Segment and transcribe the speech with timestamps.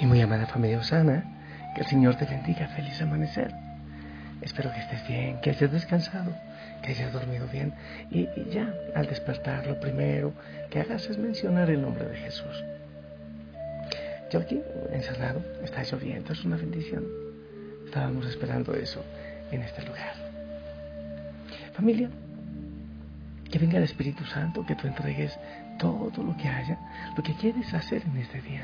[0.00, 1.24] Y muy amada familia Osana,
[1.74, 2.68] que el Señor te bendiga.
[2.68, 3.52] Feliz amanecer.
[4.40, 6.34] Espero que estés bien, que hayas descansado,
[6.82, 7.74] que hayas dormido bien.
[8.10, 10.32] Y, ya, al despertar, lo primero
[10.70, 12.64] que hagas es mencionar el nombre de Jesús.
[14.32, 17.04] Yo aquí, encerrado, está lloviendo, es una bendición.
[17.84, 19.04] Estábamos esperando eso
[19.50, 20.14] en este lugar.
[21.74, 22.08] Familia,
[23.50, 25.38] que venga el Espíritu Santo, que tú entregues
[25.78, 26.78] todo lo que haya,
[27.14, 28.62] lo que quieres hacer en este día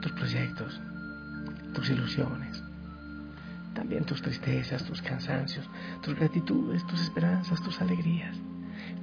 [0.00, 0.80] Tus proyectos,
[1.74, 2.62] tus ilusiones,
[3.74, 5.68] también tus tristezas, tus cansancios,
[6.02, 8.36] tus gratitudes, tus esperanzas, tus alegrías.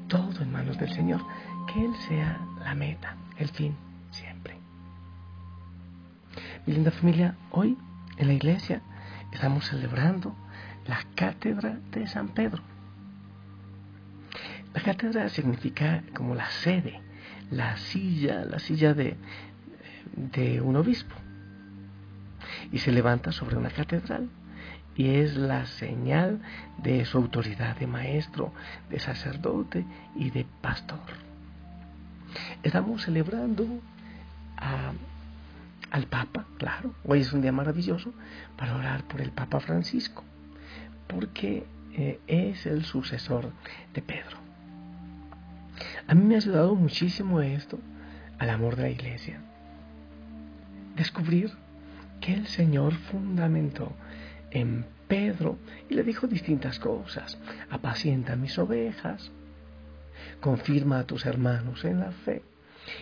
[0.07, 1.21] Todo en manos del Señor.
[1.67, 3.75] Que Él sea la meta, el fin,
[4.11, 4.57] siempre.
[6.65, 7.77] Mi linda familia, hoy
[8.17, 8.81] en la iglesia
[9.31, 10.35] estamos celebrando
[10.87, 12.61] la cátedra de San Pedro.
[14.73, 17.01] La cátedra significa como la sede,
[17.51, 19.17] la silla, la silla de,
[20.15, 21.15] de un obispo.
[22.71, 24.29] Y se levanta sobre una catedral
[24.95, 26.41] y es la señal
[26.77, 28.53] de su autoridad de maestro,
[28.89, 29.85] de sacerdote
[30.15, 30.99] y de pastor.
[32.63, 33.67] Estamos celebrando
[35.91, 38.13] al Papa, claro, hoy es un día maravilloso
[38.57, 40.23] para orar por el Papa Francisco,
[41.07, 43.51] porque eh, es el sucesor
[43.93, 44.37] de Pedro.
[46.07, 47.79] A mí me ha ayudado muchísimo esto
[48.37, 49.39] al amor de la iglesia.
[50.95, 51.51] Descubrir
[52.19, 53.91] que el Señor fundamentó
[54.51, 55.57] en Pedro
[55.89, 57.37] y le dijo distintas cosas.
[57.69, 59.31] Apacienta mis ovejas,
[60.39, 62.43] confirma a tus hermanos en la fe.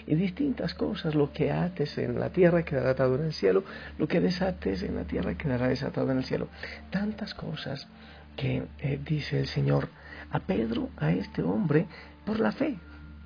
[0.06, 3.63] Y distintas cosas, lo que ates en la tierra quedará atado en el cielo,
[3.97, 6.50] lo que desates en la tierra quedará desatado en el cielo.
[6.89, 7.88] Tantas cosas
[8.36, 9.89] que eh, dice el Señor
[10.31, 11.88] a Pedro, a este hombre,
[12.25, 12.78] por la fe,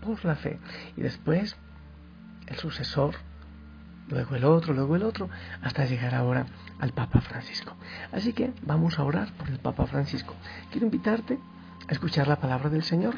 [0.03, 0.59] por la fe.
[0.97, 1.55] Y después
[2.47, 3.15] el sucesor,
[4.09, 5.29] luego el otro, luego el otro,
[5.61, 6.45] hasta llegar ahora
[6.79, 7.75] al Papa Francisco.
[8.11, 10.35] Así que vamos a orar por el Papa Francisco.
[10.71, 11.39] Quiero invitarte
[11.87, 13.15] a escuchar la palabra del Señor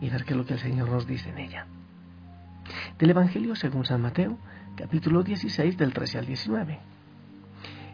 [0.00, 1.66] y ver qué es lo que el Señor nos dice en ella.
[2.98, 4.38] Del Evangelio según San Mateo,
[4.76, 6.78] capítulo 16 del 13 al 19.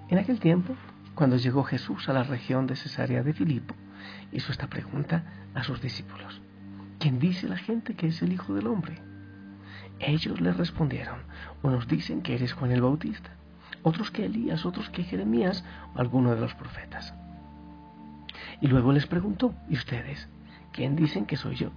[0.08, 0.76] En aquel tiempo,
[1.14, 3.74] cuando llegó Jesús a la región de Cesarea de Filipo,
[4.32, 6.43] hizo esta pregunta a sus discípulos.
[7.04, 8.96] ¿Quién dice la gente que es el Hijo del Hombre?
[10.00, 11.18] Ellos le respondieron,
[11.62, 13.28] unos dicen que eres Juan el Bautista,
[13.82, 17.12] otros que Elías, otros que Jeremías o alguno de los profetas.
[18.62, 20.30] Y luego les preguntó, ¿y ustedes?
[20.72, 21.72] ¿Quién dicen que soy yo?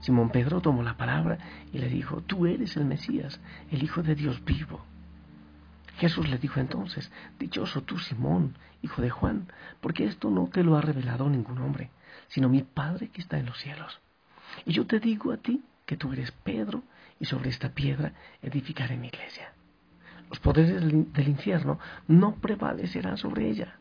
[0.00, 1.36] Simón Pedro tomó la palabra
[1.70, 3.38] y le dijo, tú eres el Mesías,
[3.70, 4.80] el Hijo de Dios vivo.
[5.98, 9.48] Jesús le dijo entonces, Dichoso tú, Simón, hijo de Juan,
[9.82, 11.90] porque esto no te lo ha revelado ningún hombre,
[12.28, 14.00] sino mi Padre que está en los cielos.
[14.64, 16.82] Y yo te digo a ti que tú eres Pedro
[17.20, 18.12] y sobre esta piedra
[18.42, 19.52] edificaré mi iglesia.
[20.28, 21.78] Los poderes del infierno
[22.08, 23.76] no prevalecerán sobre ella.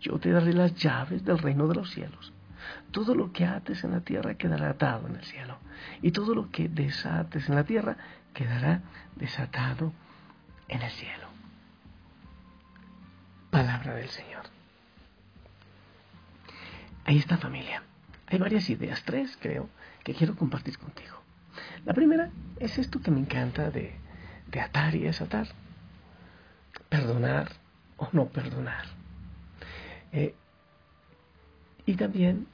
[0.00, 2.32] Yo te daré las llaves del reino de los cielos.
[2.90, 5.58] Todo lo que ates en la tierra quedará atado en el cielo.
[6.00, 7.96] Y todo lo que desates en la tierra
[8.32, 8.82] quedará
[9.16, 9.92] desatado
[10.68, 11.28] en el cielo.
[13.50, 14.42] Palabra del Señor.
[17.04, 17.82] Ahí está familia.
[18.26, 19.68] Hay varias ideas, tres creo,
[20.04, 21.16] que quiero compartir contigo.
[21.84, 23.94] La primera es esto que me encanta de,
[24.62, 25.48] atar y desatar.
[26.88, 27.50] Perdonar
[27.96, 28.84] o no perdonar.
[30.12, 30.34] Eh,
[31.86, 32.46] y también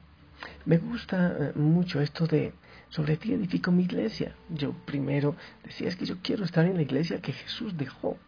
[0.64, 2.54] me gusta eh, mucho esto de
[2.88, 4.34] sobre ti edifico mi iglesia.
[4.48, 8.18] Yo primero decía es que yo quiero estar en la iglesia que Jesús dejó.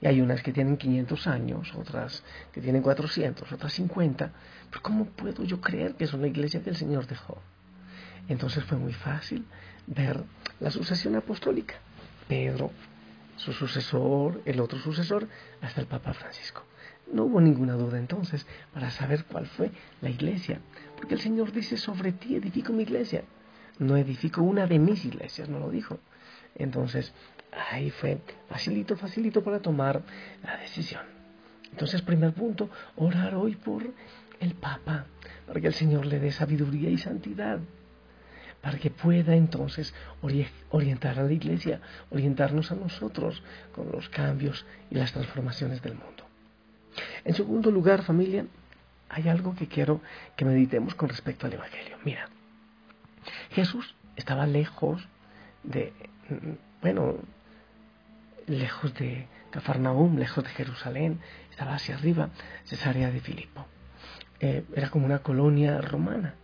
[0.00, 2.22] Y hay unas que tienen 500 años, otras
[2.52, 4.32] que tienen 400, otras 50.
[4.70, 7.42] Pero ¿cómo puedo yo creer que es una iglesia que el Señor dejó?
[8.28, 9.44] Entonces fue muy fácil
[9.86, 10.22] ver
[10.60, 11.74] la sucesión apostólica.
[12.28, 12.70] Pedro,
[13.36, 15.26] su sucesor, el otro sucesor,
[15.60, 16.62] hasta el Papa Francisco.
[17.12, 20.60] No hubo ninguna duda entonces para saber cuál fue la iglesia,
[20.96, 23.24] porque el Señor dice, sobre ti edifico mi iglesia.
[23.78, 25.98] No edifico una de mis iglesias, no lo dijo.
[26.54, 27.12] Entonces,
[27.72, 30.02] ahí fue facilito, facilito para tomar
[30.44, 31.02] la decisión.
[31.72, 33.82] Entonces, primer punto, orar hoy por
[34.38, 35.06] el Papa,
[35.46, 37.58] para que el Señor le dé sabiduría y santidad
[38.60, 39.94] para que pueda entonces
[40.70, 41.80] orientar a la iglesia,
[42.10, 43.42] orientarnos a nosotros
[43.74, 46.24] con los cambios y las transformaciones del mundo.
[47.24, 48.44] En segundo lugar, familia,
[49.08, 50.00] hay algo que quiero
[50.36, 51.96] que meditemos con respecto al Evangelio.
[52.04, 52.28] Mira,
[53.50, 55.08] Jesús estaba lejos
[55.62, 55.92] de,
[56.82, 57.16] bueno,
[58.46, 61.20] lejos de Cafarnaúm, lejos de Jerusalén,
[61.50, 62.30] estaba hacia arriba,
[62.64, 63.66] Cesarea de Filipo.
[64.38, 66.34] Eh, era como una colonia romana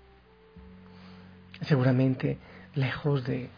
[1.62, 2.38] seguramente
[2.74, 3.48] lejos de,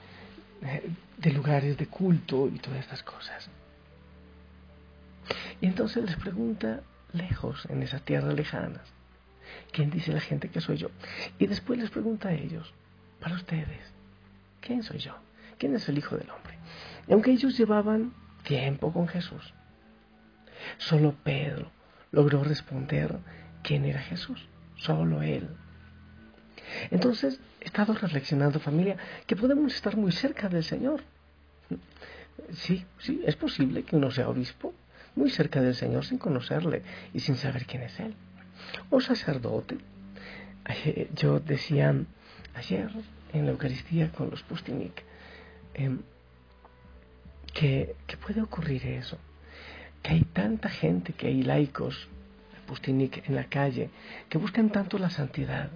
[0.62, 3.48] eh, de lugares de culto y todas estas cosas.
[5.60, 6.80] Y entonces les pregunta
[7.12, 8.82] lejos, en esas tierras lejanas,
[9.72, 10.90] ¿quién dice la gente que soy yo?
[11.38, 12.72] Y después les pregunta a ellos,
[13.20, 13.92] para ustedes,
[14.60, 15.16] ¿quién soy yo?
[15.58, 16.58] ¿Quién es el Hijo del Hombre?
[17.08, 18.12] Y aunque ellos llevaban
[18.44, 19.52] tiempo con Jesús,
[20.76, 21.70] solo Pedro
[22.12, 23.18] logró responder
[23.62, 25.48] quién era Jesús, solo él.
[26.90, 31.02] Entonces, he estado reflexionando familia que podemos estar muy cerca del Señor.
[32.52, 34.72] Sí, sí, es posible que uno sea obispo,
[35.16, 36.82] muy cerca del Señor sin conocerle
[37.12, 38.14] y sin saber quién es Él.
[38.90, 39.78] O sacerdote.
[41.14, 41.94] Yo decía
[42.54, 42.90] ayer
[43.32, 45.02] en la Eucaristía con los Pustinik
[45.74, 46.00] em,
[47.54, 49.18] que, que, puede ocurrir eso,
[50.02, 52.08] que hay tanta gente, que hay laicos,
[52.66, 53.88] Pustinik en la calle,
[54.28, 55.70] que buscan tanto la santidad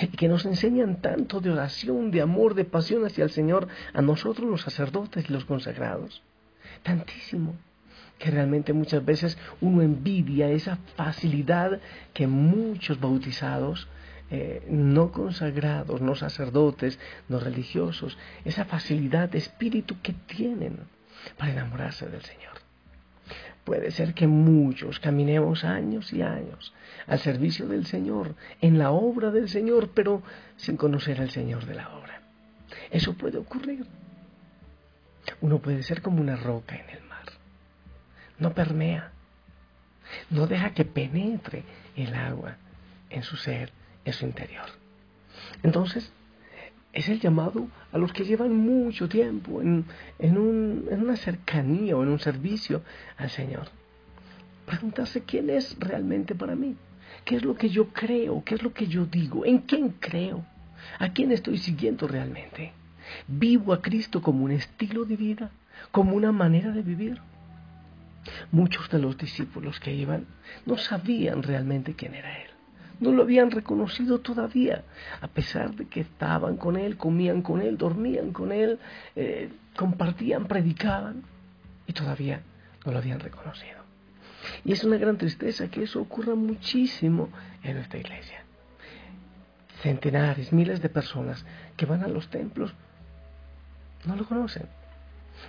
[0.00, 4.02] y que nos enseñan tanto de oración, de amor, de pasión hacia el Señor, a
[4.02, 6.22] nosotros los sacerdotes y los consagrados.
[6.82, 7.54] Tantísimo
[8.18, 11.80] que realmente muchas veces uno envidia esa facilidad
[12.14, 13.88] que muchos bautizados,
[14.30, 16.98] eh, no consagrados, no sacerdotes,
[17.28, 20.78] no religiosos, esa facilidad de espíritu que tienen
[21.36, 22.65] para enamorarse del Señor.
[23.66, 26.72] Puede ser que muchos caminemos años y años
[27.06, 30.22] al servicio del Señor, en la obra del Señor, pero
[30.56, 32.22] sin conocer al Señor de la obra.
[32.90, 33.84] Eso puede ocurrir.
[35.42, 37.06] Uno puede ser como una roca en el
[38.38, 39.12] no permea,
[40.30, 41.64] no deja que penetre
[41.96, 42.56] el agua
[43.10, 43.72] en su ser,
[44.04, 44.66] en su interior.
[45.62, 46.12] Entonces,
[46.96, 49.84] es el llamado a los que llevan mucho tiempo en,
[50.18, 52.82] una cercanía o en un servicio
[53.18, 53.68] al Señor.
[54.64, 56.74] Preguntarse quién es realmente para mí,
[57.26, 60.46] qué es lo que yo creo, qué es lo que yo digo, en quién creo,
[60.98, 62.72] a quién estoy siguiendo realmente.
[63.28, 65.50] Vivo a Cristo como un estilo de vida,
[65.90, 67.20] como una manera de vivir.
[68.50, 70.24] Muchos de los discípulos que iban
[70.64, 72.55] no sabían realmente quién era Él.
[72.98, 74.84] No lo habían reconocido todavía,
[75.20, 78.78] a pesar de que estaban con Él, comían con Él, dormían con Él,
[79.14, 81.22] eh, compartían, predicaban,
[81.86, 82.40] y todavía
[82.84, 83.76] no lo habían reconocido.
[84.64, 87.28] Y es una gran tristeza que eso ocurra muchísimo
[87.62, 88.44] en nuestra iglesia.
[89.82, 91.44] Centenares, miles de personas
[91.76, 92.72] que van a los templos
[94.04, 94.66] no lo conocen,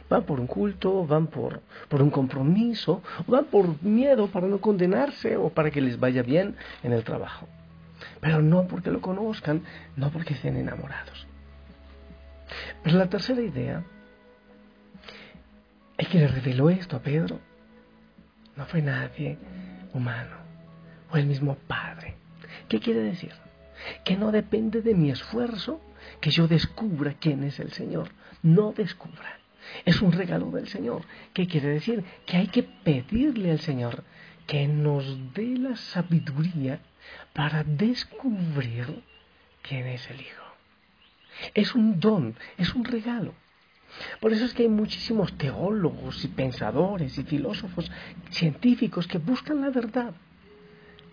[0.10, 5.38] van por un culto, van por, por un compromiso, van por miedo para no condenarse
[5.38, 7.48] o para que les vaya bien en el trabajo.
[8.22, 9.64] Pero no porque lo conozcan,
[9.96, 11.28] no porque estén enamorados.
[12.84, 13.84] Pero la tercera idea,
[15.98, 17.40] el que le reveló esto a Pedro,
[18.56, 19.38] no fue nadie
[19.94, 20.38] humano,
[21.10, 22.16] fue el mismo Padre.
[22.68, 23.34] ¿Qué quiere decir?
[24.04, 25.82] Que no depende de mi esfuerzo
[26.20, 28.10] que yo descubra quién es el Señor.
[28.42, 29.40] No descubra.
[29.86, 31.04] Es un regalo del Señor.
[31.34, 32.04] ¿Qué quiere decir?
[32.26, 34.04] Que hay que pedirle al Señor
[34.46, 36.80] que nos dé la sabiduría
[37.34, 39.04] para descubrir
[39.62, 40.44] quién es el Hijo.
[41.54, 43.34] Es un don, es un regalo.
[44.20, 47.92] Por eso es que hay muchísimos teólogos y pensadores y filósofos
[48.30, 50.14] científicos que buscan la verdad,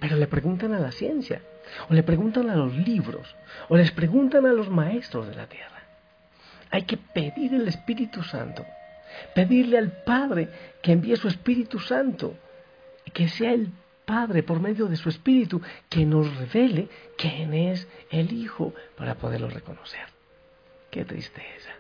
[0.01, 1.43] pero le preguntan a la ciencia,
[1.89, 3.35] o le preguntan a los libros,
[3.69, 5.74] o les preguntan a los maestros de la tierra.
[6.75, 8.67] Hay que pedir el Espíritu Santo,
[9.33, 10.49] pedirle al Padre
[10.83, 12.37] que envíe su Espíritu Santo,
[13.13, 13.71] que sea el
[14.05, 19.49] Padre por medio de su Espíritu que nos revele quién es el Hijo para poderlo
[19.49, 20.05] reconocer.
[20.91, 21.71] Qué tristeza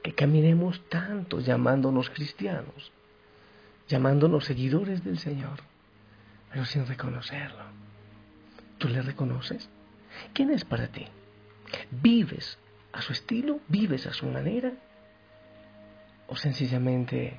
[0.00, 2.92] que caminemos tanto llamándonos cristianos,
[3.88, 5.58] llamándonos seguidores del Señor,
[6.52, 7.64] pero sin reconocerlo.
[8.78, 9.68] ¿Tú le reconoces?
[10.32, 11.04] ¿Quién es para ti?
[11.90, 12.58] ¿Vives
[12.94, 13.60] a su estilo?
[13.68, 14.72] ¿Vives a su manera?
[16.28, 17.38] ¿O sencillamente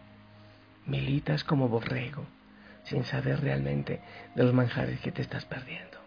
[0.86, 2.26] militas como borrego
[2.84, 4.02] sin saber realmente
[4.36, 5.98] de los manjares que te estás perdiendo?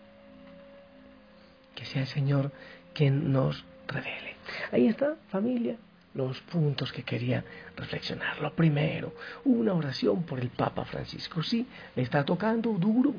[1.74, 2.52] Que sea el Señor
[2.92, 4.36] quien nos revele.
[4.70, 5.76] Ahí está, familia,
[6.14, 7.44] los puntos que quería
[7.76, 8.40] reflexionar.
[8.40, 9.14] Lo primero,
[9.44, 11.42] una oración por el Papa Francisco.
[11.42, 13.14] Sí, le está tocando duro,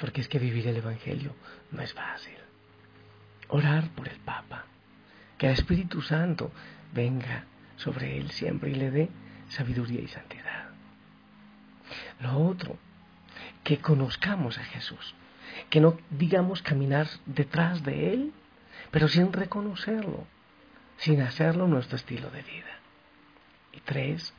[0.00, 1.32] porque es que vivir el Evangelio
[1.72, 2.36] no es fácil.
[3.48, 4.66] Orar por el Papa
[5.38, 6.52] que el Espíritu Santo
[6.92, 7.44] venga
[7.76, 9.08] sobre él siempre y le dé
[9.48, 10.70] sabiduría y santidad.
[12.20, 12.76] Lo otro,
[13.64, 15.14] que conozcamos a Jesús,
[15.70, 18.32] que no digamos caminar detrás de Él,
[18.90, 20.26] pero sin reconocerlo,
[20.96, 22.78] sin hacerlo nuestro estilo de vida.
[23.72, 24.34] Y tres,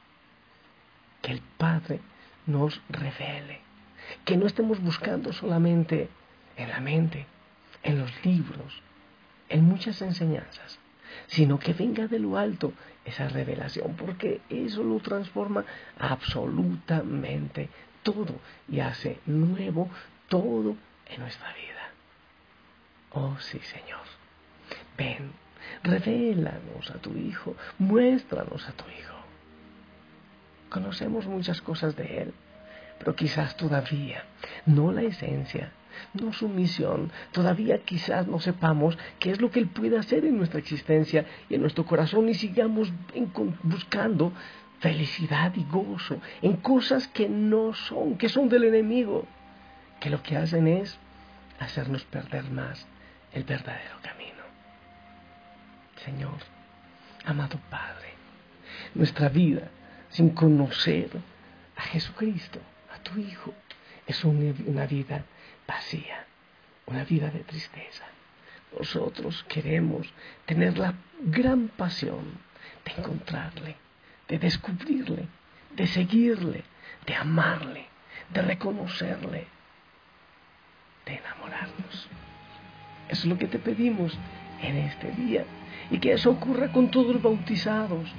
[1.22, 2.00] que el Padre
[2.46, 3.62] nos revele,
[4.26, 6.10] que no estemos buscando solamente
[6.58, 7.26] en la mente,
[7.84, 8.82] en los libros,
[9.48, 10.80] en muchas enseñanzas,
[11.28, 12.74] sino que venga de lo alto
[13.06, 15.66] esa revelación, porque eso lo transforma
[15.98, 17.70] absolutamente
[18.04, 18.36] todo
[18.68, 19.90] y hace nuevo
[20.28, 20.76] todo
[21.08, 21.90] en nuestra vida.
[23.12, 24.00] Oh sí, Señor.
[24.98, 25.32] Ven,
[25.84, 29.16] revélanos a tu Hijo, muéstranos a tu Hijo.
[30.70, 32.34] Conocemos muchas cosas de Él,
[33.00, 34.26] pero quizás todavía
[34.66, 35.72] no la esencia,
[36.14, 37.12] no su misión.
[37.32, 41.56] Todavía quizás no sepamos qué es lo que Él puede hacer en nuestra existencia y
[41.56, 42.92] en nuestro corazón y sigamos
[43.64, 44.34] buscando
[44.80, 49.26] felicidad y gozo en cosas que no son, que son del enemigo,
[50.00, 50.98] que lo que hacen es
[51.60, 52.88] hacernos perder más
[53.34, 54.44] el verdadero camino.
[56.06, 56.38] Señor,
[57.26, 58.14] amado Padre,
[58.96, 59.70] nuestra vida
[60.10, 61.10] sin conocer
[61.76, 62.60] a Jesucristo,
[62.94, 63.54] a tu Hijo,
[64.08, 65.24] es una vida
[65.70, 66.26] vacía,
[66.88, 68.06] una vida de tristeza.
[68.78, 70.12] Nosotros queremos
[70.46, 72.26] tener la gran pasión
[72.86, 73.76] de encontrarle,
[74.28, 75.28] de descubrirle,
[75.76, 76.64] de seguirle,
[77.06, 77.86] de amarle,
[78.34, 79.48] de reconocerle,
[81.06, 82.10] de enamorarnos.
[83.08, 84.18] Eso es lo que te pedimos
[84.62, 85.46] en este día
[85.92, 88.10] y que eso ocurra con todos los bautizados,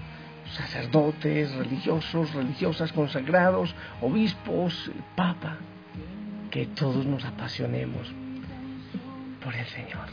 [0.52, 5.59] sacerdotes, religiosos, religiosas consagrados, obispos, papa
[6.50, 8.09] que todos nos apasionemos
[9.42, 10.09] por el Señor.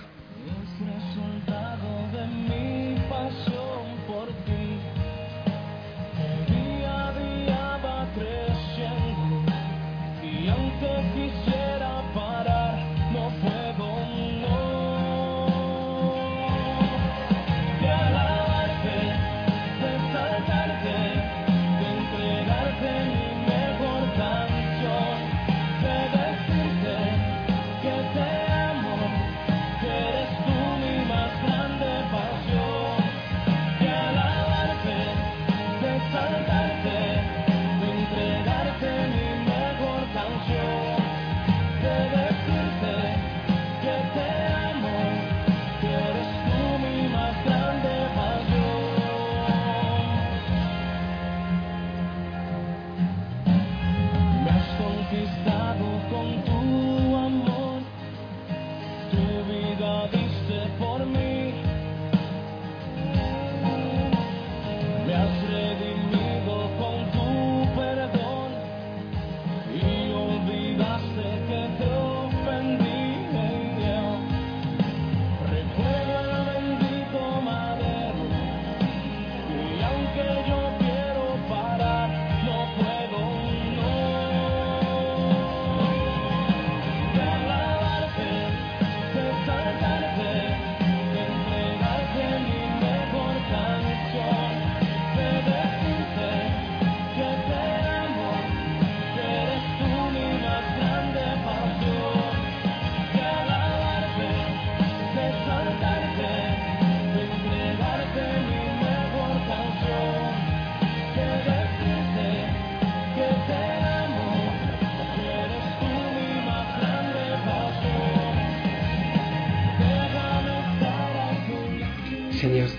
[122.39, 122.70] Señor,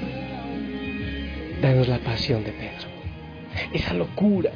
[1.61, 2.89] danos la pasión de Pedro,
[3.73, 4.53] esa locura,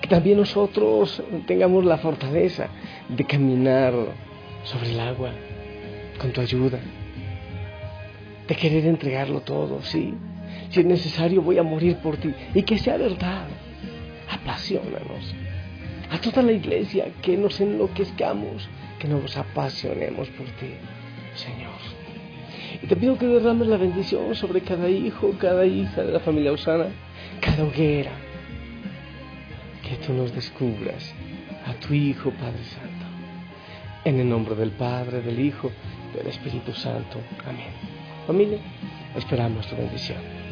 [0.00, 2.68] que también nosotros tengamos la fortaleza
[3.08, 3.94] de caminar
[4.62, 5.32] sobre el agua
[6.18, 6.78] con tu ayuda,
[8.46, 10.14] de querer entregarlo todo, sí.
[10.70, 12.32] Si es necesario, voy a morir por ti.
[12.54, 13.48] Y que sea verdad.
[14.30, 15.34] Apasionanos.
[16.10, 18.68] A toda la iglesia, que nos enloquezcamos,
[18.98, 20.74] que nos apasionemos por ti,
[21.34, 22.07] Señor.
[22.82, 26.52] Y te pido que derrames la bendición sobre cada hijo, cada hija de la familia
[26.52, 26.86] Osana,
[27.40, 28.12] cada hoguera.
[29.82, 31.14] Que tú nos descubras
[31.66, 33.06] a tu Hijo Padre Santo.
[34.04, 35.70] En el nombre del Padre, del Hijo,
[36.14, 37.18] del Espíritu Santo.
[37.46, 37.72] Amén.
[38.26, 38.58] Familia,
[39.16, 40.47] esperamos tu bendición.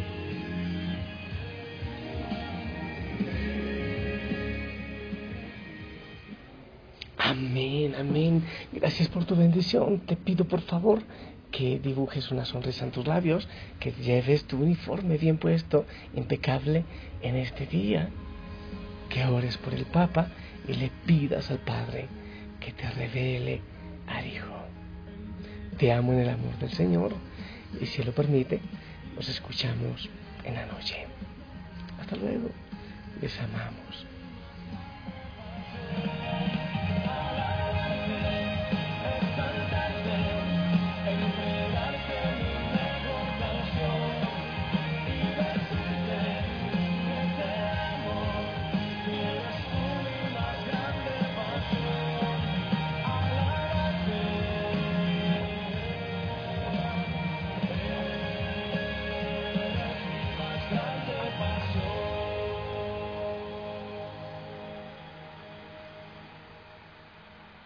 [8.73, 10.01] Gracias por tu bendición.
[10.01, 11.03] Te pido por favor
[11.51, 13.49] que dibujes una sonrisa en tus labios,
[13.81, 16.85] que lleves tu uniforme bien puesto, impecable
[17.23, 18.11] en este día,
[19.09, 20.29] que ores por el Papa
[20.69, 22.09] y le pidas al Padre
[22.61, 23.61] que te revele
[24.07, 24.55] al Hijo.
[25.79, 27.15] Te amo en el amor del Señor
[27.81, 28.61] y si lo permite,
[29.15, 30.09] nos escuchamos
[30.45, 31.07] en la noche.
[32.01, 32.51] Hasta luego,
[33.21, 34.16] les amamos.